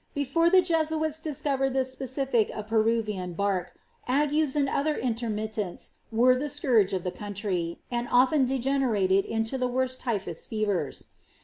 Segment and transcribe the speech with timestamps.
[0.15, 3.73] Before the Jesuits discovered the speciific of Peruvian bark,
[4.07, 9.67] agues and other intermittents were the scourge of the country, and oflen degenerated into the
[9.67, 11.05] wont typhus fevers.